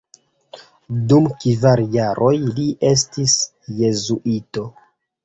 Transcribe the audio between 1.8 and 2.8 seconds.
jaroj li